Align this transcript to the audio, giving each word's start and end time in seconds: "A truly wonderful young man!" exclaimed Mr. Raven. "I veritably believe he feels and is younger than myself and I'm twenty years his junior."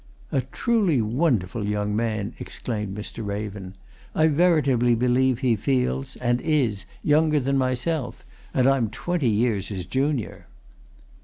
"A 0.31 0.41
truly 0.41 0.99
wonderful 0.99 1.63
young 1.63 1.95
man!" 1.95 2.33
exclaimed 2.39 2.97
Mr. 2.97 3.23
Raven. 3.23 3.73
"I 4.15 4.25
veritably 4.29 4.95
believe 4.95 5.37
he 5.41 5.55
feels 5.55 6.15
and 6.15 6.41
is 6.41 6.85
younger 7.03 7.39
than 7.39 7.59
myself 7.59 8.25
and 8.51 8.65
I'm 8.65 8.89
twenty 8.89 9.29
years 9.29 9.67
his 9.67 9.85
junior." 9.85 10.47